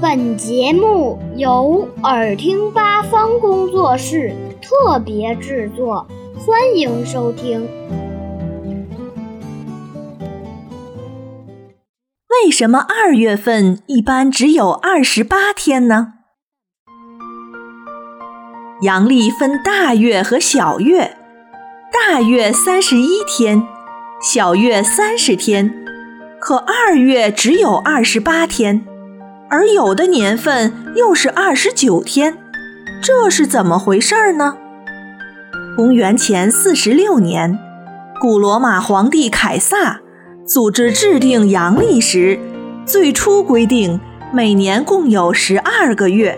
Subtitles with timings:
[0.00, 7.68] 本节目由耳听八方工作室特别制作，欢迎收听。
[12.28, 16.14] 为什么二月份一般只有二十八天呢？
[18.82, 21.16] 阳历分大月和小月，
[21.92, 23.66] 大月三十一天，
[24.20, 25.72] 小月三十天，
[26.40, 28.86] 可二月只有二十八天。
[29.54, 32.36] 而有的年份又是二十九天，
[33.00, 34.56] 这是怎么回事呢？
[35.76, 37.56] 公元前四十六年，
[38.20, 40.00] 古罗马皇帝凯撒
[40.44, 42.36] 组织制定阳历时，
[42.84, 44.00] 最初规定
[44.32, 46.36] 每年共有十二个月，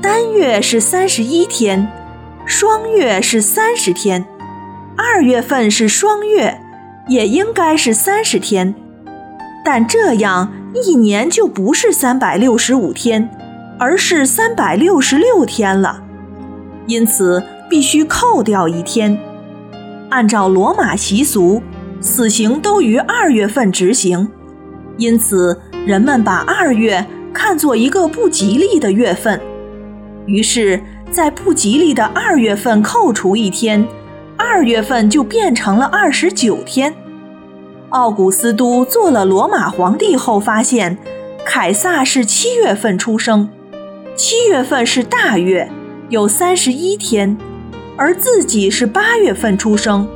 [0.00, 1.92] 单月是三十一天，
[2.46, 4.24] 双月是三十天，
[4.96, 6.58] 二月份是双月，
[7.06, 8.74] 也应该是三十天，
[9.64, 10.52] 但这样。
[10.72, 13.28] 一年就不是三百六十五天，
[13.76, 16.00] 而是三百六十六天了，
[16.86, 19.18] 因此必须扣掉一天。
[20.10, 21.60] 按照罗马习俗，
[22.00, 24.28] 死刑都于二月份执行，
[24.96, 29.40] 因此人们把二月看作一个不吉利的月份，
[30.26, 33.84] 于是，在不吉利的二月份扣除一天，
[34.36, 36.94] 二月份就变成了二十九天。
[37.90, 40.96] 奥古斯都做了罗马皇帝后，发现
[41.44, 43.48] 凯撒是七月份出生，
[44.14, 45.68] 七月份是大月，
[46.08, 47.36] 有三十一天，
[47.96, 50.08] 而自己是八月份出生，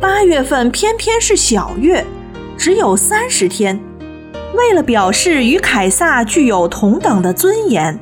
[0.00, 2.06] 八月份偏偏是小月，
[2.56, 3.80] 只有三十天。
[4.54, 7.98] 为了表示与凯撒具有同等的尊严，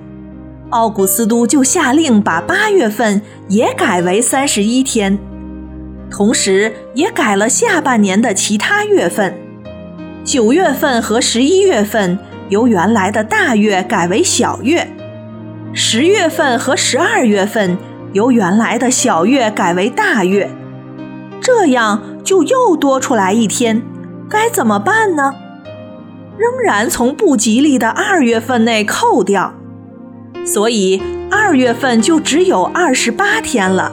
[0.69, 5.19] 奥古斯都就下令把八月份也改为三十一天。
[6.11, 9.35] 同时，也改了下半年的其他月份。
[10.25, 14.89] 九月份和十一月份由原来的大月改为小月，
[15.73, 17.77] 十月份和十二月份
[18.13, 20.51] 由原来的小月改为大月。
[21.41, 23.83] 这样就又多出来一天，
[24.29, 25.33] 该怎么办呢？
[26.39, 29.55] 仍然从不吉利的二月份内扣掉，
[30.45, 33.93] 所以二月份就只有二十八天了。